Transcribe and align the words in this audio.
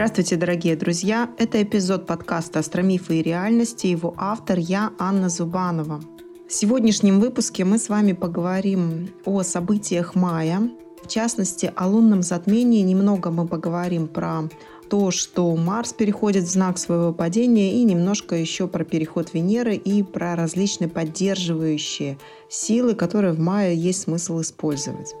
Здравствуйте, 0.00 0.36
дорогие 0.36 0.76
друзья! 0.76 1.28
Это 1.36 1.62
эпизод 1.62 2.06
подкаста 2.06 2.60
«Астромифы 2.60 3.18
и 3.18 3.22
реальности». 3.22 3.88
Его 3.88 4.14
автор 4.16 4.58
я, 4.58 4.92
Анна 4.98 5.28
Зубанова. 5.28 6.00
В 6.48 6.52
сегодняшнем 6.54 7.20
выпуске 7.20 7.66
мы 7.66 7.76
с 7.76 7.90
вами 7.90 8.14
поговорим 8.14 9.10
о 9.26 9.42
событиях 9.42 10.14
мая, 10.14 10.70
в 11.04 11.06
частности, 11.06 11.70
о 11.76 11.86
лунном 11.86 12.22
затмении. 12.22 12.80
Немного 12.80 13.30
мы 13.30 13.46
поговорим 13.46 14.08
про 14.08 14.48
то, 14.88 15.10
что 15.10 15.54
Марс 15.54 15.92
переходит 15.92 16.44
в 16.44 16.50
знак 16.50 16.78
своего 16.78 17.12
падения, 17.12 17.74
и 17.74 17.84
немножко 17.84 18.34
еще 18.36 18.68
про 18.68 18.84
переход 18.84 19.34
Венеры 19.34 19.76
и 19.76 20.02
про 20.02 20.34
различные 20.34 20.88
поддерживающие 20.88 22.16
силы, 22.48 22.94
которые 22.94 23.34
в 23.34 23.38
мае 23.38 23.76
есть 23.76 24.04
смысл 24.04 24.40
использовать. 24.40 25.14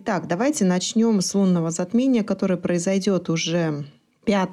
Итак, 0.00 0.28
давайте 0.28 0.64
начнем 0.64 1.20
с 1.20 1.34
лунного 1.34 1.72
затмения, 1.72 2.22
которое 2.22 2.56
произойдет 2.56 3.28
уже 3.28 3.84
5 4.26 4.48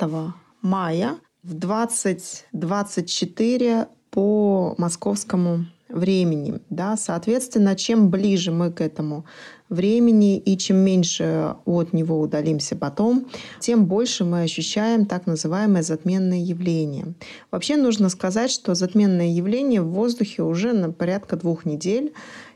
мая 0.64 1.18
в 1.44 1.54
2024 1.54 3.88
по 4.10 4.74
московскому 4.80 5.68
времени. 5.88 6.62
Да? 6.72 6.98
Соответственно, 6.98 7.76
чем 7.76 8.10
ближе 8.10 8.52
мы 8.52 8.72
к 8.72 8.82
этому 8.82 9.26
времени 9.70 10.40
и 10.40 10.58
чем 10.58 10.78
меньше 10.78 11.54
от 11.66 11.94
него 11.94 12.20
удалимся 12.20 12.76
потом, 12.76 13.28
тем 13.60 13.86
больше 13.86 14.26
мы 14.26 14.42
ощущаем 14.42 15.06
так 15.06 15.28
называемое 15.28 15.84
затменное 15.84 16.40
явление. 16.40 17.14
Вообще 17.52 17.78
нужно 17.78 18.10
сказать, 18.10 18.50
что 18.50 18.74
затменное 18.74 19.28
явление 19.28 19.82
в 19.82 19.90
воздухе 19.90 20.42
уже 20.42 20.74
на 20.74 20.92
порядка 20.92 21.36
двух 21.36 21.66
недель. 21.66 22.14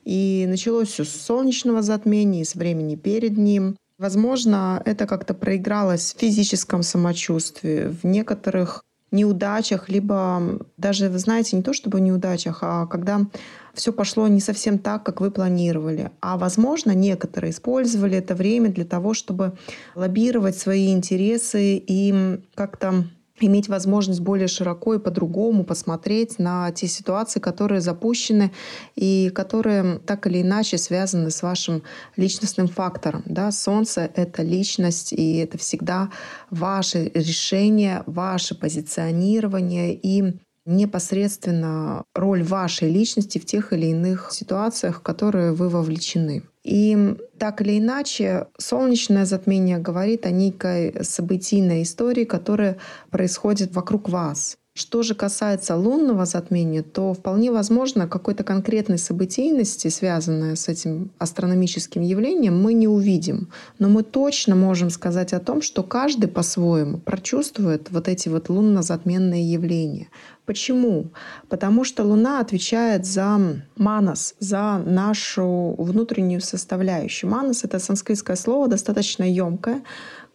И 0.10 0.48
началось 0.48 0.88
все 0.88 1.04
с 1.04 1.22
солнечного 1.22 1.84
затмения, 1.84 2.44
с 2.44 2.56
времени 2.56 2.96
перед 2.96 3.38
ним. 3.38 3.78
Возможно, 4.00 4.82
это 4.84 5.06
как-то 5.06 5.36
проигралось 5.36 6.16
в 6.16 6.20
физическом 6.20 6.82
самочувствии, 6.82 7.90
в 7.90 8.04
некоторых 8.06 8.84
неудачах, 9.12 9.88
либо 9.88 10.66
даже, 10.78 11.10
вы 11.10 11.20
знаете, 11.20 11.58
не 11.58 11.62
то 11.62 11.74
чтобы 11.74 12.02
неудачах, 12.02 12.60
а 12.64 12.88
когда 12.88 13.28
все 13.76 13.94
пошло 13.94 14.28
не 14.28 14.40
совсем 14.40 14.80
так, 14.80 15.04
как 15.04 15.22
вы 15.22 15.30
планировали. 15.30 16.10
А 16.22 16.40
возможно, 16.40 16.90
некоторые 16.96 17.52
использовали 17.52 18.18
это 18.18 18.34
время 18.34 18.70
для 18.70 18.86
того, 18.86 19.14
чтобы 19.14 19.60
лоббировать 19.94 20.58
свои 20.58 20.92
интересы 20.92 21.76
и 21.76 22.40
как-то 22.56 23.04
иметь 23.48 23.70
возможность 23.70 24.22
более 24.22 24.48
широко 24.48 24.96
и 24.96 25.00
по-другому 25.00 25.64
посмотреть 25.64 26.40
на 26.40 26.72
те 26.72 26.88
ситуации, 26.88 27.40
которые 27.40 27.82
запущены 27.82 28.52
и 28.96 29.32
которые 29.34 30.00
так 30.00 30.28
или 30.28 30.42
иначе 30.42 30.78
связаны 30.78 31.32
с 31.32 31.42
вашим 31.42 31.84
личностным 32.16 32.68
фактором. 32.68 33.24
Да? 33.26 33.52
Солнце— 33.52 34.10
это 34.16 34.44
личность, 34.44 35.14
и 35.14 35.38
это 35.38 35.58
всегда 35.58 36.10
ваше 36.50 37.12
решение, 37.14 38.04
ваше 38.06 38.56
позиционирование 38.56 39.94
и 39.96 40.40
непосредственно 40.66 42.04
роль 42.14 42.44
вашей 42.44 42.92
личности 42.92 43.40
в 43.40 43.46
тех 43.46 43.74
или 43.74 43.88
иных 43.88 44.30
ситуациях, 44.32 45.00
в 45.00 45.02
которые 45.02 45.52
вы 45.54 45.68
вовлечены. 45.70 46.44
И 46.70 47.16
так 47.40 47.62
или 47.62 47.80
иначе, 47.80 48.46
солнечное 48.60 49.26
затмение 49.26 49.80
говорит 49.80 50.28
о 50.28 50.30
некой 50.30 51.04
событийной 51.04 51.82
истории, 51.82 52.26
которая 52.26 52.78
происходит 53.10 53.74
вокруг 53.74 54.08
вас. 54.08 54.56
Что 54.80 55.04
же 55.04 55.14
касается 55.14 55.76
лунного 55.76 56.26
затмения, 56.26 56.84
то 56.84 57.14
вполне 57.14 57.52
возможно 57.52 58.08
какой-то 58.08 58.46
конкретной 58.46 58.98
событийности, 58.98 59.90
связанной 59.90 60.56
с 60.56 60.70
этим 60.70 61.12
астрономическим 61.18 62.02
явлением, 62.02 62.64
мы 62.64 62.72
не 62.72 62.88
увидим. 62.88 63.50
Но 63.78 63.90
мы 63.90 64.04
точно 64.04 64.56
можем 64.56 64.90
сказать 64.90 65.34
о 65.34 65.42
том, 65.42 65.62
что 65.62 65.84
каждый 65.84 66.30
по-своему 66.30 66.98
прочувствует 66.98 67.92
вот 67.92 68.08
эти 68.08 68.30
вот 68.30 68.48
лунно-затменные 68.48 69.52
явления. 69.52 70.08
Почему? 70.46 71.12
Потому 71.50 71.84
что 71.84 72.06
Луна 72.06 72.40
отвечает 72.40 73.06
за 73.06 73.38
манас, 73.76 74.34
за 74.40 74.82
нашу 74.86 75.76
внутреннюю 75.78 76.40
составляющую. 76.40 77.30
Манас— 77.30 77.64
это 77.66 77.80
санскритское 77.80 78.38
слово, 78.38 78.70
достаточно 78.70 79.24
емкое, 79.24 79.84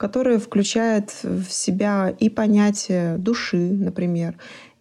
которое 0.04 0.38
включает 0.38 1.14
в 1.22 1.48
себя 1.48 2.14
и 2.20 2.28
понятие 2.28 3.16
души, 3.16 3.56
например, 3.56 4.36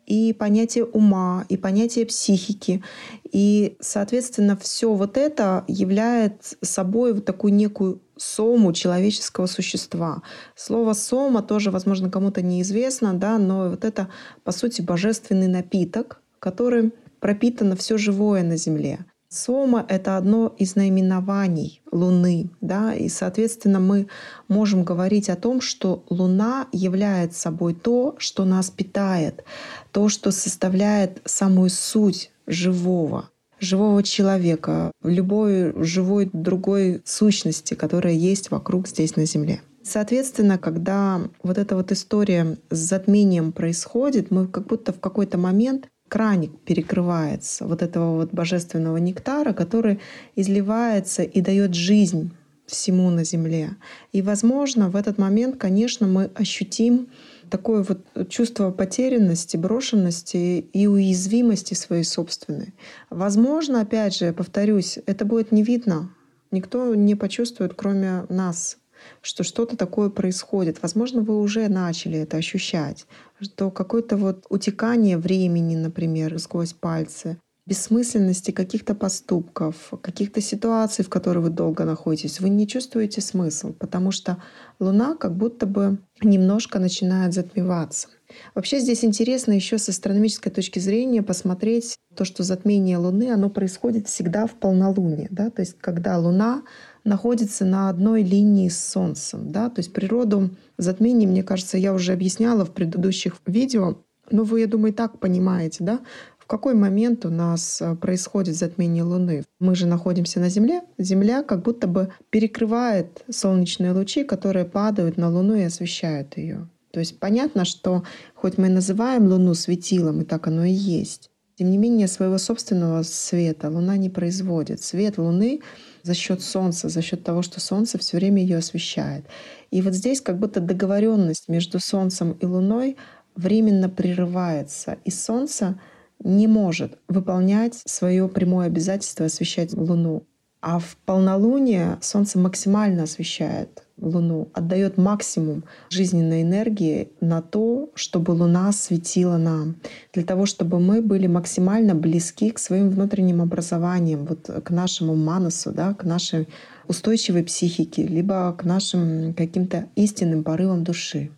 и 0.05 0.33
понятие 0.33 0.83
ума, 0.83 1.45
и 1.47 1.55
понятие 1.55 2.05
психики. 2.05 2.83
И, 3.31 3.77
соответственно, 3.79 4.57
все 4.57 4.93
вот 4.93 5.15
это 5.15 5.63
является 5.69 6.57
собой 6.61 7.13
вот 7.13 7.23
такую 7.23 7.53
некую 7.53 8.01
сому 8.17 8.73
человеческого 8.73 9.45
существа. 9.45 10.23
Слово 10.57 10.91
сома 10.91 11.41
тоже, 11.41 11.71
возможно, 11.71 12.09
кому-то 12.09 12.41
неизвестно, 12.41 13.13
да, 13.13 13.37
но 13.37 13.69
вот 13.69 13.85
это, 13.85 14.09
по 14.43 14.51
сути, 14.51 14.81
божественный 14.81 15.47
напиток, 15.47 16.21
который 16.39 16.91
пропитано 17.21 17.77
все 17.77 17.97
живое 17.97 18.43
на 18.43 18.57
Земле. 18.57 19.05
Сома— 19.33 19.85
это 19.89 20.17
одно 20.17 20.53
из 20.57 20.75
наименований 20.75 21.81
Луны, 21.91 22.49
да, 22.61 22.93
и, 22.93 23.09
соответственно, 23.09 23.79
мы 23.79 24.07
можем 24.47 24.83
говорить 24.83 25.29
о 25.29 25.35
том, 25.35 25.59
что 25.59 26.03
Луна 26.09 26.67
является 26.71 27.39
собой 27.39 27.73
то, 27.73 28.15
что 28.19 28.45
нас 28.45 28.69
питает, 28.69 29.43
то, 29.91 30.07
что 30.07 30.31
составляет 30.31 31.21
самую 31.25 31.69
суть 31.69 32.31
живого 32.45 33.29
живого 33.59 34.03
человека, 34.03 34.91
любой 35.03 35.73
живой 35.83 36.29
другой 36.33 37.01
сущности, 37.05 37.75
которая 37.75 38.13
есть 38.13 38.51
вокруг 38.51 38.89
здесь 38.89 39.15
на 39.15 39.25
Земле. 39.25 39.61
Соответственно, 39.83 40.57
когда 40.57 41.21
вот 41.43 41.57
эта 41.57 41.75
вот 41.75 41.91
история 41.91 42.57
с 42.69 42.77
затмением 42.77 43.51
происходит, 43.51 44.31
мы 44.31 44.47
как 44.47 44.67
будто 44.67 44.93
в 44.93 44.99
какой-то 44.99 45.37
момент 45.37 45.87
краник 46.13 46.51
перекрывается 46.63 47.65
вот 47.65 47.81
этого 47.81 48.17
вот 48.17 48.31
божественного 48.31 48.97
нектара, 48.97 49.51
который 49.51 49.99
изливается 50.35 51.23
и 51.23 51.41
дает 51.41 51.73
жизнь 51.73 52.29
всему 52.67 53.09
на 53.09 53.23
Земле. 53.23 53.77
И, 54.11 54.21
возможно, 54.21 54.91
в 54.91 54.95
этот 54.95 55.17
момент, 55.17 55.57
конечно, 55.57 56.05
мы 56.05 56.29
ощутим 56.35 57.07
такое 57.49 57.81
вот 57.81 58.29
чувство 58.29 58.69
потерянности, 58.69 59.57
брошенности 59.57 60.59
и 60.59 60.85
уязвимости 60.85 61.73
своей 61.73 62.03
собственной. 62.03 62.75
Возможно, 63.09 63.81
опять 63.81 64.15
же, 64.15 64.33
повторюсь, 64.33 64.99
это 65.07 65.25
будет 65.25 65.51
не 65.51 65.63
видно. 65.63 66.11
Никто 66.51 66.93
не 66.93 67.15
почувствует, 67.15 67.73
кроме 67.73 68.27
нас, 68.29 68.77
что 69.21 69.43
что-то 69.43 69.77
такое 69.77 70.09
происходит. 70.09 70.81
Возможно, 70.81 71.21
вы 71.21 71.39
уже 71.39 71.67
начали 71.69 72.19
это 72.19 72.37
ощущать, 72.37 73.05
что 73.41 73.71
какое-то 73.71 74.17
вот 74.17 74.45
утекание 74.49 75.17
времени, 75.17 75.75
например, 75.75 76.37
сквозь 76.39 76.73
пальцы, 76.73 77.37
бессмысленности 77.65 78.51
каких-то 78.51 78.93
поступков, 78.93 79.93
каких-то 80.01 80.41
ситуаций, 80.41 81.05
в 81.05 81.09
которых 81.09 81.43
вы 81.43 81.49
долго 81.49 81.85
находитесь, 81.85 82.41
вы 82.41 82.49
не 82.49 82.67
чувствуете 82.67 83.21
смысл, 83.21 83.71
потому 83.73 84.11
что 84.11 84.37
Луна 84.79 85.15
как 85.15 85.35
будто 85.35 85.65
бы 85.65 85.97
немножко 86.21 86.79
начинает 86.79 87.33
затмеваться. 87.33 88.09
Вообще 88.53 88.79
здесь 88.79 89.05
интересно 89.05 89.53
еще 89.53 89.77
с 89.77 89.87
астрономической 89.87 90.51
точки 90.51 90.79
зрения 90.79 91.23
посмотреть 91.23 91.97
то, 92.15 92.25
что 92.25 92.43
затмение 92.43 92.97
Луны, 92.97 93.31
оно 93.31 93.49
происходит 93.49 94.07
всегда 94.07 94.45
в 94.45 94.55
полнолуние. 94.55 95.27
Да? 95.31 95.49
То 95.49 95.61
есть 95.61 95.77
когда 95.79 96.17
Луна 96.17 96.63
находится 97.03 97.65
на 97.65 97.89
одной 97.89 98.23
линии 98.23 98.69
с 98.69 98.83
Солнцем. 98.83 99.51
Да? 99.51 99.69
То 99.69 99.79
есть 99.79 99.93
природу 99.93 100.51
затмений, 100.77 101.27
мне 101.27 101.43
кажется, 101.43 101.77
я 101.77 101.93
уже 101.93 102.13
объясняла 102.13 102.65
в 102.65 102.71
предыдущих 102.71 103.35
видео, 103.45 103.97
но 104.31 104.43
вы, 104.43 104.61
я 104.61 104.67
думаю, 104.67 104.93
и 104.93 104.95
так 104.95 105.19
понимаете, 105.19 105.83
да, 105.83 105.99
в 106.43 106.45
какой 106.45 106.73
момент 106.73 107.25
у 107.25 107.29
нас 107.29 107.81
э, 107.81 107.95
происходит 107.95 108.55
затмение 108.55 109.03
Луны? 109.03 109.45
Мы 109.59 109.75
же 109.75 109.87
находимся 109.87 110.41
на 110.41 110.49
Земле. 110.49 110.81
Земля 110.97 111.41
как 111.41 111.63
будто 111.63 111.87
бы 111.87 112.11
перекрывает 112.29 113.23
солнечные 113.29 113.93
лучи, 113.93 114.25
которые 114.25 114.65
падают 114.65 115.15
на 115.15 115.29
Луну 115.29 115.55
и 115.55 115.63
освещают 115.63 116.37
ее. 116.37 116.67
То 116.91 116.99
есть 116.99 117.17
понятно, 117.19 117.63
что 117.63 118.03
хоть 118.35 118.57
мы 118.57 118.67
называем 118.67 119.27
Луну 119.27 119.53
светилом, 119.53 120.21
и 120.21 120.25
так 120.25 120.47
оно 120.47 120.65
и 120.65 120.71
есть, 120.71 121.31
тем 121.55 121.71
не 121.71 121.77
менее 121.77 122.07
своего 122.07 122.37
собственного 122.37 123.03
света 123.03 123.69
Луна 123.69 123.95
не 123.95 124.09
производит. 124.09 124.81
Свет 124.81 125.17
Луны 125.17 125.61
за 126.03 126.13
счет 126.13 126.41
Солнца, 126.41 126.89
за 126.89 127.01
счет 127.01 127.23
того, 127.23 127.41
что 127.41 127.59
Солнце 127.59 127.97
все 127.97 128.17
время 128.17 128.41
ее 128.41 128.57
освещает. 128.57 129.25
И 129.71 129.81
вот 129.81 129.93
здесь 129.93 130.21
как 130.21 130.37
будто 130.37 130.59
договоренность 130.59 131.47
между 131.47 131.79
Солнцем 131.79 132.33
и 132.33 132.45
Луной 132.45 132.97
временно 133.35 133.89
прерывается, 133.89 134.97
и 135.05 135.09
Солнце 135.09 135.79
не 136.19 136.47
может 136.47 136.99
выполнять 137.07 137.81
свое 137.85 138.29
прямое 138.29 138.67
обязательство 138.67 139.25
освещать 139.25 139.73
Луну. 139.73 140.27
А 140.65 140.79
в 140.79 140.95
полнолуние 141.05 141.97
Солнце 141.99 142.39
максимально 142.39 143.03
освещает 143.03 143.83
Луну, 143.97 144.47
отдает 144.53 144.97
максимум 144.97 145.65
жизненной 145.89 146.43
энергии 146.43 147.09
на 147.19 147.41
то, 147.41 147.91
чтобы 147.95 148.31
Луна 148.31 148.71
светила 148.71 149.35
нам, 149.35 149.75
для 150.13 150.23
того, 150.23 150.45
чтобы 150.45 150.79
мы 150.79 151.01
были 151.01 151.27
максимально 151.27 151.95
близки 151.95 152.49
к 152.49 152.59
своим 152.59 152.89
внутренним 152.89 153.41
образованиям, 153.41 154.25
вот 154.25 154.49
к 154.63 154.69
нашему 154.69 155.17
манасу, 155.17 155.73
да, 155.73 155.93
к 155.95 156.05
нашей 156.05 156.47
устойчивой 156.87 157.43
психике, 157.43 158.07
либо 158.07 158.55
к 158.57 158.63
нашим 158.63 159.33
каким-то 159.33 159.89
истинным 159.97 160.45
порывам 160.45 160.85
души. 160.85 161.29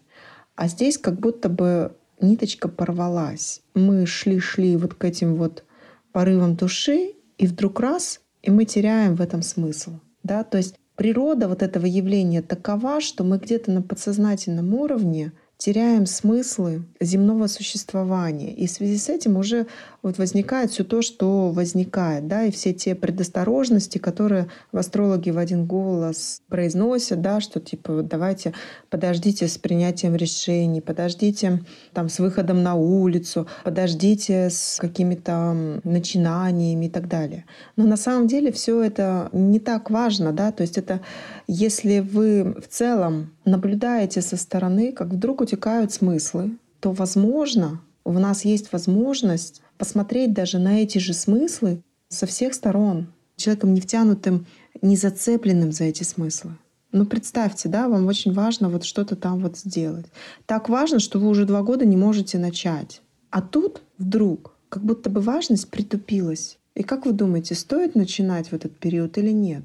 А 0.56 0.68
здесь 0.68 1.00
как 1.00 1.20
будто 1.20 1.50
бы 1.50 1.94
ниточка 2.22 2.68
порвалась. 2.68 3.64
Мы 3.74 4.06
шли-шли 4.06 4.78
вот 4.78 4.94
к 4.94 5.04
этим 5.04 5.34
вот 5.34 5.64
порывам 6.12 6.56
души, 6.56 7.14
и 7.40 7.48
вдруг 7.48 7.80
раз, 7.80 8.22
и 8.46 8.52
мы 8.52 8.66
теряем 8.66 9.16
в 9.16 9.22
этом 9.22 9.42
смысл. 9.42 10.00
Да? 10.24 10.44
То 10.44 10.58
есть 10.58 10.76
природа 10.96 11.48
вот 11.48 11.62
этого 11.62 11.86
явления 11.86 12.42
такова, 12.42 13.02
что 13.02 13.24
мы 13.24 13.38
где-то 13.38 13.72
на 13.72 13.82
подсознательном 13.82 14.74
уровне— 14.74 15.32
теряем 15.58 16.06
смыслы 16.06 16.84
земного 17.00 17.48
существования. 17.48 18.54
И 18.54 18.68
в 18.68 18.72
связи 18.72 18.98
с 18.98 19.10
этим 19.10 19.38
уже 19.38 19.68
вот 20.02 20.18
возникает 20.18 20.72
все 20.72 20.84
то, 20.84 21.02
что 21.02 21.52
возникает, 21.52 22.28
да, 22.28 22.44
и 22.44 22.52
все 22.52 22.74
те 22.74 22.94
предосторожности, 22.94 23.98
которые 23.98 24.48
в 24.72 24.78
астрологи 24.78 25.30
в 25.30 25.38
один 25.38 25.66
голос 25.66 26.42
произносят, 26.50 27.22
да, 27.22 27.40
что 27.40 27.60
типа 27.60 28.04
давайте 28.04 28.54
подождите 28.90 29.48
с 29.48 29.58
принятием 29.58 30.16
решений, 30.16 30.82
подождите 30.82 31.64
там 31.94 32.10
с 32.10 32.20
выходом 32.20 32.62
на 32.62 32.76
улицу, 32.76 33.48
подождите 33.64 34.50
с 34.50 34.78
какими-то 34.80 35.82
начинаниями 35.84 36.86
и 36.86 36.90
так 36.90 37.08
далее. 37.08 37.46
Но 37.76 37.86
на 37.86 37.98
самом 37.98 38.28
деле 38.28 38.52
все 38.52 38.82
это 38.82 39.30
не 39.32 39.60
так 39.60 39.90
важно, 39.90 40.34
да, 40.34 40.52
то 40.52 40.62
есть 40.62 40.78
это 40.78 41.02
если 41.48 42.00
вы 42.00 42.56
в 42.62 42.68
целом 42.68 43.32
наблюдаете 43.46 44.22
со 44.22 44.38
стороны, 44.38 44.92
как 44.92 45.08
вдруг 45.08 45.42
утекают 45.46 45.94
смыслы, 45.94 46.58
то, 46.80 46.92
возможно, 46.92 47.82
у 48.04 48.14
нас 48.14 48.46
есть 48.46 48.72
возможность 48.72 49.62
посмотреть 49.78 50.34
даже 50.34 50.60
на 50.60 50.82
эти 50.82 50.98
же 50.98 51.14
смыслы 51.14 51.82
со 52.10 52.26
всех 52.26 52.54
сторон, 52.54 53.08
человеком 53.36 53.74
не 53.74 53.82
втянутым, 53.82 54.46
не 54.82 54.96
зацепленным 54.96 55.72
за 55.72 55.86
эти 55.86 56.04
смыслы. 56.04 56.58
Ну, 56.92 57.06
представьте, 57.06 57.70
да, 57.70 57.90
вам 57.90 58.08
очень 58.08 58.34
важно 58.34 58.70
вот 58.70 58.84
что-то 58.86 59.16
там 59.16 59.40
вот 59.40 59.58
сделать. 59.58 60.06
Так 60.46 60.70
важно, 60.70 61.00
что 61.00 61.20
вы 61.20 61.28
уже 61.28 61.46
два 61.46 61.62
года 61.62 61.86
не 61.86 61.98
можете 61.98 62.38
начать. 62.38 63.02
А 63.30 63.42
тут 63.42 63.82
вдруг 63.98 64.56
как 64.70 64.84
будто 64.84 65.10
бы 65.10 65.22
важность 65.22 65.70
притупилась. 65.70 66.58
И 66.74 66.84
как 66.84 67.06
вы 67.06 67.12
думаете, 67.12 67.56
стоит 67.56 67.96
начинать 67.96 68.50
в 68.50 68.54
этот 68.54 68.78
период 68.78 69.18
или 69.18 69.32
нет? 69.32 69.64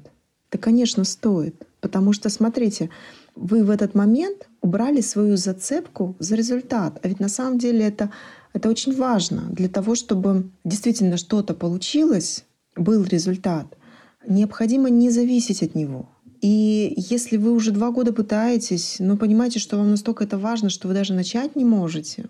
Да, 0.51 0.57
конечно, 0.57 1.03
стоит. 1.03 1.65
Потому 1.79 2.13
что, 2.13 2.29
смотрите, 2.29 2.89
вы 3.41 3.63
в 3.63 3.69
этот 3.69 3.95
момент 3.95 4.47
убрали 4.61 5.01
свою 5.01 5.35
зацепку 5.35 6.15
за 6.19 6.35
результат. 6.35 6.99
А 7.03 7.07
ведь 7.07 7.19
на 7.19 7.29
самом 7.29 7.57
деле 7.57 7.85
это, 7.85 8.11
это 8.53 8.69
очень 8.69 8.95
важно 8.95 9.47
для 9.51 9.67
того, 9.67 9.95
чтобы 9.95 10.49
действительно 10.63 11.17
что-то 11.17 11.53
получилось, 11.53 12.45
был 12.75 13.03
результат. 13.03 13.65
Необходимо 14.27 14.89
не 14.89 15.09
зависеть 15.09 15.63
от 15.63 15.75
него. 15.75 16.07
И 16.41 16.93
если 16.97 17.37
вы 17.37 17.51
уже 17.51 17.71
два 17.71 17.91
года 17.91 18.13
пытаетесь, 18.13 18.97
но 18.99 19.17
понимаете, 19.17 19.59
что 19.59 19.77
вам 19.77 19.91
настолько 19.91 20.23
это 20.23 20.37
важно, 20.37 20.69
что 20.69 20.87
вы 20.87 20.93
даже 20.93 21.13
начать 21.13 21.55
не 21.55 21.65
можете, 21.65 22.25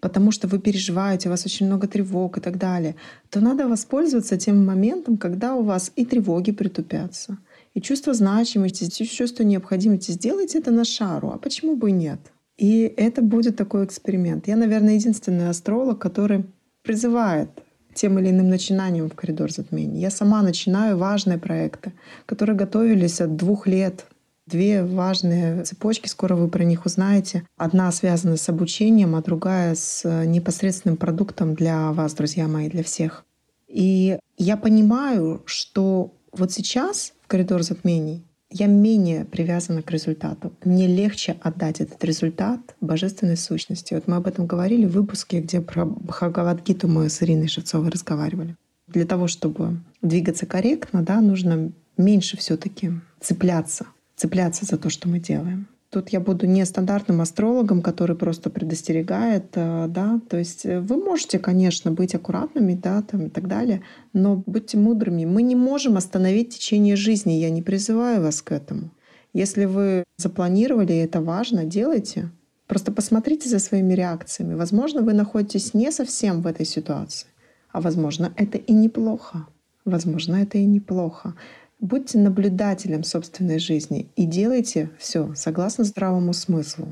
потому 0.00 0.30
что 0.30 0.46
вы 0.48 0.58
переживаете, 0.58 1.28
у 1.28 1.32
вас 1.32 1.46
очень 1.46 1.66
много 1.66 1.88
тревог 1.88 2.38
и 2.38 2.40
так 2.40 2.58
далее, 2.58 2.94
то 3.30 3.40
надо 3.40 3.66
воспользоваться 3.68 4.36
тем 4.36 4.64
моментом, 4.64 5.16
когда 5.16 5.54
у 5.54 5.62
вас 5.62 5.92
и 5.96 6.04
тревоги 6.04 6.52
притупятся, 6.52 7.38
и 7.76 7.80
чувство 7.82 8.14
значимости, 8.14 8.84
и 8.84 9.06
чувство 9.06 9.42
необходимости. 9.42 10.10
Сделайте 10.10 10.58
это 10.58 10.70
на 10.70 10.84
шару, 10.84 11.30
а 11.30 11.38
почему 11.38 11.76
бы 11.76 11.90
и 11.90 11.92
нет? 11.92 12.18
И 12.56 12.80
это 12.96 13.20
будет 13.20 13.56
такой 13.56 13.84
эксперимент. 13.84 14.48
Я, 14.48 14.56
наверное, 14.56 14.94
единственный 14.94 15.50
астролог, 15.50 15.98
который 15.98 16.46
призывает 16.82 17.50
тем 17.92 18.18
или 18.18 18.30
иным 18.30 18.48
начинанием 18.48 19.10
в 19.10 19.14
коридор 19.14 19.52
затмений. 19.52 20.00
Я 20.00 20.10
сама 20.10 20.40
начинаю 20.40 20.96
важные 20.96 21.36
проекты, 21.36 21.92
которые 22.24 22.56
готовились 22.56 23.20
от 23.20 23.36
двух 23.36 23.66
лет. 23.66 24.06
Две 24.46 24.82
важные 24.82 25.64
цепочки, 25.64 26.08
скоро 26.08 26.34
вы 26.34 26.48
про 26.48 26.64
них 26.64 26.86
узнаете. 26.86 27.46
Одна 27.58 27.92
связана 27.92 28.38
с 28.38 28.48
обучением, 28.48 29.14
а 29.16 29.22
другая 29.22 29.74
с 29.74 30.24
непосредственным 30.24 30.96
продуктом 30.96 31.54
для 31.54 31.92
вас, 31.92 32.14
друзья 32.14 32.48
мои, 32.48 32.70
для 32.70 32.82
всех. 32.82 33.26
И 33.68 34.18
я 34.38 34.56
понимаю, 34.56 35.42
что 35.44 36.14
вот 36.32 36.52
сейчас 36.52 37.12
коридор 37.26 37.62
затмений 37.62 38.24
я 38.50 38.66
менее 38.66 39.24
привязана 39.24 39.82
к 39.82 39.90
результату. 39.90 40.52
Мне 40.64 40.86
легче 40.86 41.36
отдать 41.40 41.80
этот 41.80 42.02
результат 42.04 42.60
божественной 42.80 43.36
сущности. 43.36 43.94
Вот 43.94 44.06
мы 44.06 44.16
об 44.16 44.26
этом 44.26 44.46
говорили 44.46 44.86
в 44.86 44.92
выпуске, 44.92 45.40
где 45.40 45.60
про 45.60 45.84
Бхагавадгиту 45.84 46.86
мы 46.86 47.08
с 47.08 47.22
Ириной 47.22 47.48
Шевцовой 47.48 47.90
разговаривали. 47.90 48.56
Для 48.86 49.04
того, 49.04 49.26
чтобы 49.26 49.80
двигаться 50.00 50.46
корректно, 50.46 51.02
да, 51.02 51.20
нужно 51.20 51.72
меньше 51.96 52.36
все 52.36 52.56
таки 52.56 52.92
цепляться, 53.20 53.86
цепляться 54.14 54.64
за 54.64 54.78
то, 54.78 54.90
что 54.90 55.08
мы 55.08 55.18
делаем. 55.18 55.66
Тут 55.90 56.08
я 56.08 56.20
буду 56.20 56.46
не 56.46 56.64
стандартным 56.64 57.20
астрологом, 57.20 57.80
который 57.80 58.16
просто 58.16 58.50
предостерегает, 58.50 59.46
э, 59.54 59.86
да, 59.88 60.20
то 60.28 60.36
есть 60.36 60.66
э, 60.66 60.80
вы 60.80 60.96
можете, 60.96 61.38
конечно, 61.38 61.92
быть 61.92 62.14
аккуратными, 62.14 62.74
да, 62.74 63.02
там 63.02 63.26
и 63.26 63.28
так 63.28 63.46
далее, 63.46 63.82
но 64.12 64.42
будьте 64.46 64.78
мудрыми. 64.78 65.24
Мы 65.24 65.42
не 65.42 65.54
можем 65.54 65.96
остановить 65.96 66.54
течение 66.54 66.96
жизни, 66.96 67.34
я 67.34 67.50
не 67.50 67.62
призываю 67.62 68.20
вас 68.22 68.42
к 68.42 68.50
этому. 68.50 68.90
Если 69.32 69.66
вы 69.66 70.02
запланировали, 70.16 70.92
и 70.92 71.04
это 71.04 71.20
важно, 71.20 71.64
делайте. 71.64 72.30
Просто 72.66 72.90
посмотрите 72.90 73.48
за 73.48 73.60
своими 73.60 73.94
реакциями. 73.94 74.54
Возможно, 74.54 75.02
вы 75.02 75.12
находитесь 75.12 75.72
не 75.72 75.92
совсем 75.92 76.42
в 76.42 76.48
этой 76.48 76.66
ситуации, 76.66 77.28
а 77.70 77.80
возможно, 77.80 78.32
это 78.36 78.58
и 78.58 78.72
неплохо. 78.72 79.46
Возможно, 79.84 80.36
это 80.36 80.58
и 80.58 80.64
неплохо. 80.64 81.34
Будьте 81.80 82.18
наблюдателем 82.18 83.04
собственной 83.04 83.58
жизни 83.58 84.08
и 84.16 84.24
делайте 84.24 84.90
все 84.98 85.34
согласно 85.34 85.84
здравому 85.84 86.32
смыслу. 86.32 86.88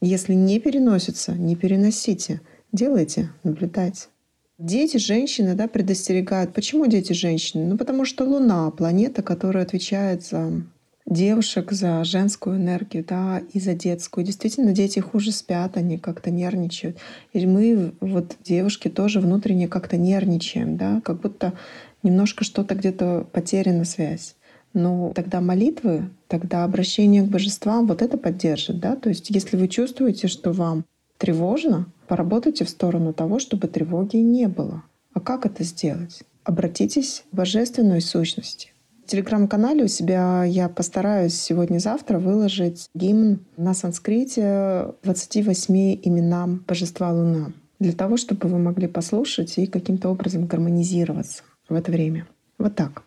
Если 0.00 0.34
не 0.34 0.60
переносится, 0.60 1.32
не 1.32 1.56
переносите. 1.56 2.40
Делайте, 2.72 3.30
наблюдайте. 3.42 4.06
Дети, 4.56 4.98
женщины 4.98 5.54
да, 5.54 5.66
предостерегают. 5.66 6.54
Почему 6.54 6.86
дети, 6.86 7.12
женщины? 7.12 7.66
Ну, 7.66 7.76
потому 7.76 8.04
что 8.04 8.24
Луна— 8.24 8.70
планета, 8.76 9.22
которая 9.22 9.64
отвечает 9.64 10.24
за 10.24 10.62
девушек, 11.06 11.72
за 11.72 12.04
женскую 12.04 12.56
энергию, 12.56 13.04
да, 13.06 13.42
и 13.52 13.58
за 13.58 13.74
детскую. 13.74 14.24
Действительно, 14.24 14.72
дети 14.72 15.00
хуже 15.00 15.32
спят, 15.32 15.76
они 15.76 15.98
как-то 15.98 16.30
нервничают. 16.30 16.98
И 17.32 17.44
мы, 17.46 17.94
вот 18.00 18.36
девушки, 18.44 18.88
тоже 18.88 19.20
внутренне 19.20 19.66
как-то 19.66 19.96
нервничаем, 19.96 20.76
да, 20.76 21.00
как 21.04 21.20
будто 21.20 21.54
немножко 22.02 22.44
что-то 22.44 22.74
где-то 22.74 23.26
потеряна 23.32 23.84
связь. 23.84 24.36
Но 24.72 25.12
тогда 25.14 25.40
молитвы, 25.40 26.10
тогда 26.28 26.64
обращение 26.64 27.22
к 27.22 27.28
божествам 27.28 27.86
вот 27.86 28.02
это 28.02 28.16
поддержит, 28.16 28.78
да? 28.78 28.96
То 28.96 29.08
есть 29.08 29.30
если 29.30 29.56
вы 29.56 29.68
чувствуете, 29.68 30.28
что 30.28 30.52
вам 30.52 30.84
тревожно, 31.18 31.86
поработайте 32.06 32.64
в 32.64 32.70
сторону 32.70 33.12
того, 33.12 33.38
чтобы 33.38 33.68
тревоги 33.68 34.16
не 34.16 34.48
было. 34.48 34.84
А 35.12 35.20
как 35.20 35.44
это 35.44 35.64
сделать? 35.64 36.22
Обратитесь 36.44 37.24
к 37.30 37.34
божественной 37.34 38.00
сущности. 38.00 38.72
В 39.04 39.10
телеграм-канале 39.10 39.84
у 39.84 39.88
себя 39.88 40.44
я 40.44 40.68
постараюсь 40.68 41.34
сегодня-завтра 41.34 42.20
выложить 42.20 42.88
гимн 42.94 43.40
на 43.56 43.74
санскрите 43.74 44.94
28 45.02 45.74
именам 46.04 46.64
божества 46.66 47.12
Луна 47.12 47.52
для 47.80 47.92
того, 47.92 48.16
чтобы 48.16 48.48
вы 48.48 48.58
могли 48.58 48.86
послушать 48.86 49.58
и 49.58 49.66
каким-то 49.66 50.10
образом 50.10 50.46
гармонизироваться 50.46 51.42
в 51.70 51.74
это 51.74 51.90
время. 51.90 52.26
Вот 52.58 52.76
так. 52.76 53.04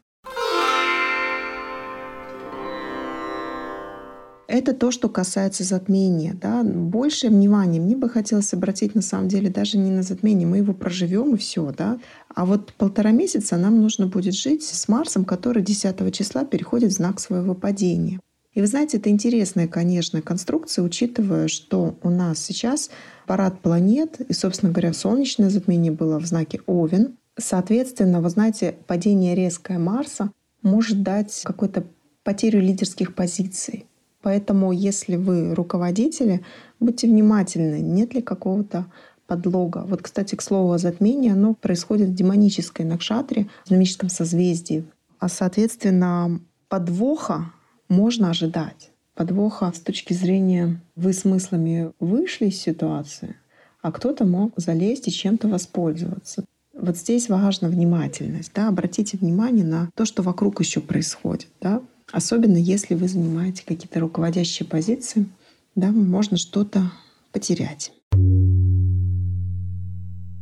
Это 4.48 4.74
то, 4.74 4.92
что 4.92 5.10
касается 5.10 5.64
затмения. 5.64 6.36
Да? 6.40 6.64
Большее 6.64 7.32
внимание 7.32 7.82
мне 7.82 7.96
бы 7.96 8.10
хотелось 8.10 8.54
обратить 8.54 8.94
на 8.94 9.02
самом 9.02 9.28
деле 9.28 9.50
даже 9.50 9.78
не 9.78 9.90
на 9.90 10.04
затмение, 10.04 10.48
мы 10.48 10.58
его 10.58 10.74
проживем 10.74 11.34
и 11.34 11.38
все. 11.38 11.74
Да? 11.76 12.00
А 12.34 12.46
вот 12.46 12.74
полтора 12.74 13.12
месяца 13.12 13.58
нам 13.58 13.82
нужно 13.82 14.08
будет 14.08 14.36
жить 14.36 14.64
с 14.64 14.88
Марсом, 14.88 15.26
который 15.26 15.64
10 15.64 16.14
числа 16.14 16.46
переходит 16.46 16.92
в 16.92 16.96
знак 16.96 17.20
своего 17.20 17.56
падения. 17.56 18.20
И 18.54 18.62
вы 18.62 18.68
знаете, 18.68 18.98
это 18.98 19.10
интересная, 19.10 19.68
конечно, 19.68 20.22
конструкция, 20.22 20.84
учитывая, 20.84 21.48
что 21.48 21.98
у 22.04 22.10
нас 22.10 22.38
сейчас 22.38 22.92
парад 23.26 23.60
планет, 23.62 24.22
и, 24.22 24.34
собственно 24.34 24.72
говоря, 24.72 24.94
солнечное 24.94 25.50
затмение 25.50 25.92
было 25.92 26.20
в 26.20 26.26
знаке 26.26 26.62
Овен. 26.68 27.18
Соответственно, 27.38 28.22
вы 28.22 28.30
знаете, 28.30 28.76
падение 28.88 29.36
резкое 29.36 29.80
Марса 29.80 30.32
может 30.62 31.04
дать 31.04 31.42
какую-то 31.44 31.84
потерю 32.24 32.62
лидерских 32.62 33.16
позиций. 33.16 33.86
Поэтому, 34.22 34.72
если 34.72 35.18
вы 35.18 35.54
руководители, 35.54 36.46
будьте 36.80 37.08
внимательны, 37.08 37.80
нет 37.82 38.14
ли 38.14 38.22
какого-то 38.22 38.86
подлога. 39.28 39.84
Вот, 39.86 40.02
кстати, 40.02 40.36
к 40.36 40.42
слову 40.42 40.72
о 40.72 40.78
затмении, 40.78 41.32
оно 41.32 41.54
происходит 41.54 42.10
в 42.10 42.14
демонической 42.14 42.86
накшатре, 42.86 43.50
в 43.66 43.70
демоническом 43.70 44.10
созвездии. 44.10 44.86
А, 45.20 45.28
соответственно, 45.28 46.40
подвоха 46.70 47.52
можно 47.90 48.30
ожидать. 48.30 48.92
Подвоха 49.16 49.72
с 49.76 49.80
точки 49.80 50.14
зрения 50.14 50.82
вы 50.96 51.14
смыслами 51.14 51.92
вышли 52.00 52.48
из 52.48 52.60
ситуации, 52.60 53.36
а 53.82 53.92
кто-то 53.92 54.26
мог 54.26 54.54
залезть 54.58 55.08
и 55.08 55.12
чем-то 55.12 55.48
воспользоваться. 55.48 56.46
Вот 56.74 56.98
здесь 56.98 57.30
важна 57.30 57.70
внимательность. 57.70 58.52
Да? 58.54 58.68
Обратите 58.68 59.18
внимание 59.18 59.64
на 59.64 59.90
то, 59.96 60.06
что 60.06 60.24
вокруг 60.24 60.60
еще 60.60 60.82
происходит. 60.82 61.48
Да? 61.62 61.82
Особенно 62.12 62.58
если 62.58 62.96
вы 62.96 63.08
занимаете 63.08 63.64
какие-то 63.66 64.00
руководящие 64.00 64.68
позиции, 64.68 65.28
да, 65.76 65.92
можно 65.92 66.38
что-то 66.38 66.92
потерять. 67.32 67.92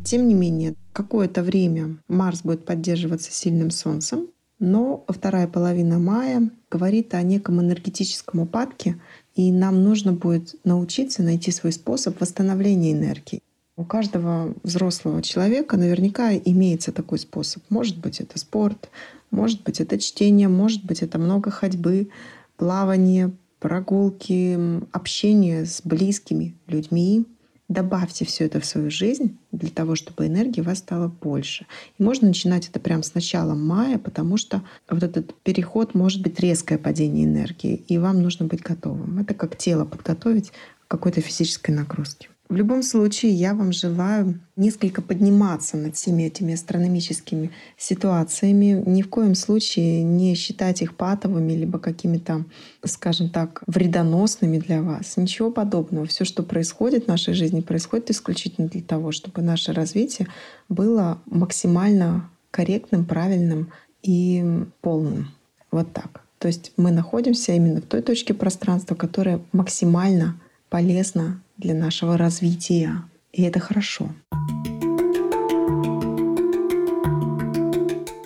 Тем 0.03 0.27
не 0.27 0.33
менее, 0.33 0.75
какое-то 0.93 1.43
время 1.43 1.97
Марс 2.07 2.41
будет 2.41 2.65
поддерживаться 2.65 3.31
сильным 3.31 3.69
Солнцем, 3.69 4.27
но 4.59 5.05
вторая 5.07 5.47
половина 5.47 5.99
мая 5.99 6.49
говорит 6.69 7.13
о 7.13 7.21
неком 7.21 7.61
энергетическом 7.61 8.41
упадке, 8.41 8.99
и 9.35 9.51
нам 9.51 9.83
нужно 9.83 10.13
будет 10.13 10.55
научиться 10.63 11.23
найти 11.23 11.51
свой 11.51 11.71
способ 11.71 12.19
восстановления 12.19 12.91
энергии. 12.91 13.41
У 13.77 13.85
каждого 13.85 14.53
взрослого 14.63 15.21
человека 15.21 15.77
наверняка 15.77 16.33
имеется 16.35 16.91
такой 16.91 17.19
способ. 17.19 17.63
Может 17.69 17.97
быть, 17.99 18.19
это 18.19 18.37
спорт, 18.37 18.89
может 19.31 19.63
быть, 19.63 19.79
это 19.79 19.97
чтение, 19.97 20.49
может 20.49 20.83
быть, 20.83 21.01
это 21.01 21.17
много 21.17 21.51
ходьбы, 21.51 22.09
плавание, 22.57 23.31
прогулки, 23.59 24.59
общение 24.91 25.65
с 25.65 25.81
близкими 25.85 26.53
людьми. 26.67 27.25
Добавьте 27.69 28.25
все 28.25 28.45
это 28.45 28.59
в 28.59 28.65
свою 28.65 28.91
жизнь 28.91 29.37
для 29.53 29.69
того, 29.69 29.95
чтобы 29.95 30.27
энергии 30.27 30.59
у 30.59 30.65
вас 30.65 30.79
стало 30.79 31.07
больше. 31.07 31.65
И 31.97 32.03
можно 32.03 32.27
начинать 32.27 32.67
это 32.67 32.81
прямо 32.81 33.01
с 33.01 33.15
начала 33.15 33.53
мая, 33.53 33.97
потому 33.97 34.35
что 34.35 34.61
вот 34.89 35.03
этот 35.03 35.33
переход 35.43 35.95
может 35.95 36.21
быть 36.21 36.41
резкое 36.41 36.77
падение 36.77 37.23
энергии, 37.23 37.75
и 37.87 37.97
вам 37.97 38.21
нужно 38.21 38.45
быть 38.45 38.61
готовым. 38.61 39.19
Это 39.19 39.33
как 39.33 39.57
тело 39.57 39.85
подготовить 39.85 40.51
к 40.85 40.91
какой-то 40.91 41.21
физической 41.21 41.71
нагрузке. 41.71 42.27
В 42.51 42.55
любом 42.57 42.83
случае, 42.83 43.31
я 43.31 43.53
вам 43.53 43.71
желаю 43.71 44.37
несколько 44.57 45.01
подниматься 45.01 45.77
над 45.77 45.95
всеми 45.95 46.23
этими 46.23 46.53
астрономическими 46.53 47.49
ситуациями. 47.77 48.83
Ни 48.85 49.03
в 49.03 49.09
коем 49.09 49.35
случае 49.35 50.03
не 50.03 50.35
считать 50.35 50.81
их 50.81 50.97
патовыми, 50.97 51.53
либо 51.53 51.79
какими-то, 51.79 52.43
скажем 52.83 53.29
так, 53.29 53.63
вредоносными 53.67 54.57
для 54.57 54.81
вас. 54.81 55.15
Ничего 55.15 55.49
подобного. 55.49 56.05
Все, 56.07 56.25
что 56.25 56.43
происходит 56.43 57.05
в 57.05 57.07
нашей 57.07 57.33
жизни, 57.35 57.61
происходит 57.61 58.11
исключительно 58.11 58.67
для 58.67 58.81
того, 58.81 59.13
чтобы 59.13 59.41
наше 59.41 59.71
развитие 59.71 60.27
было 60.67 61.21
максимально 61.27 62.29
корректным, 62.51 63.05
правильным 63.05 63.71
и 64.03 64.43
полным. 64.81 65.29
Вот 65.71 65.93
так. 65.93 66.19
То 66.37 66.49
есть 66.49 66.73
мы 66.75 66.91
находимся 66.91 67.53
именно 67.53 67.79
в 67.79 67.85
той 67.85 68.01
точке 68.01 68.33
пространства, 68.33 68.95
которая 68.95 69.39
максимально 69.53 70.37
полезна 70.69 71.41
для 71.61 71.73
нашего 71.73 72.17
развития. 72.17 73.03
И 73.31 73.43
это 73.43 73.59
хорошо. 73.59 74.09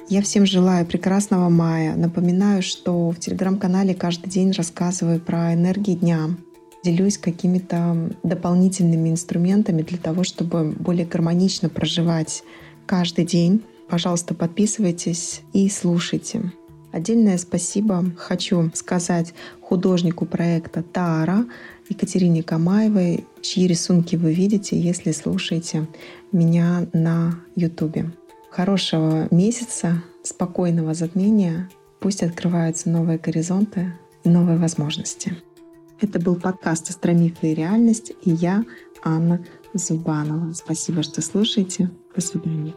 Я 0.08 0.22
всем 0.22 0.46
желаю 0.46 0.86
прекрасного 0.86 1.50
мая. 1.50 1.96
Напоминаю, 1.96 2.64
что 2.64 3.10
в 3.10 3.20
телеграм-канале 3.20 3.94
каждый 3.94 4.30
день 4.30 4.52
рассказываю 4.52 5.20
про 5.20 5.54
энергии 5.54 5.96
дня. 5.96 6.30
Делюсь 6.84 7.18
какими-то 7.18 8.12
дополнительными 8.24 9.10
инструментами 9.10 9.82
для 9.82 9.98
того, 9.98 10.24
чтобы 10.24 10.72
более 10.72 11.06
гармонично 11.06 11.68
проживать 11.68 12.44
каждый 12.86 13.26
день. 13.26 13.62
Пожалуйста, 13.90 14.34
подписывайтесь 14.34 15.42
и 15.52 15.68
слушайте. 15.70 16.54
Отдельное 16.94 17.38
спасибо 17.38 18.06
хочу 18.16 18.72
сказать 18.74 19.34
художнику 19.60 20.26
проекта 20.26 20.82
Тара 20.82 21.46
Екатерине 21.90 22.44
Камаевой, 22.44 23.26
чьи 23.42 23.68
рисунки 23.68 24.16
вы 24.16 24.34
видите, 24.34 24.80
если 24.80 25.12
слушаете 25.12 25.88
меня 26.32 26.88
на 26.94 27.40
Ютубе. 27.56 28.12
Хорошего 28.50 29.28
месяца, 29.32 30.04
спокойного 30.24 30.94
затмения. 30.94 31.70
Пусть 32.00 32.24
открываются 32.24 32.90
новые 32.90 33.18
горизонты 33.18 33.94
и 34.24 34.30
новые 34.30 34.58
возможности. 34.58 35.36
Это 36.02 36.20
был 36.20 36.36
подкаст 36.36 36.90
«Астромифы 36.90 37.52
и 37.52 37.56
реальность» 37.56 38.12
и 38.24 38.32
я, 38.32 38.64
Анна 39.04 39.46
Зубанова. 39.74 40.54
Спасибо, 40.54 41.04
что 41.04 41.22
слушаете. 41.22 41.90
До 42.16 42.22
свидания. 42.22 42.74